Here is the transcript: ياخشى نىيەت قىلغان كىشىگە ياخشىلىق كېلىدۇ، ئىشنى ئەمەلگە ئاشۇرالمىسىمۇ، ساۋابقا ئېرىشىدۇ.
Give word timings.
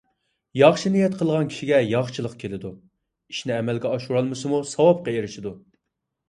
ياخشى 0.59 0.91
نىيەت 0.93 1.17
قىلغان 1.19 1.51
كىشىگە 1.51 1.81
ياخشىلىق 1.87 2.33
كېلىدۇ، 2.43 2.71
ئىشنى 3.33 3.55
ئەمەلگە 3.59 3.93
ئاشۇرالمىسىمۇ، 3.93 4.63
ساۋابقا 4.71 5.15
ئېرىشىدۇ. 5.15 5.55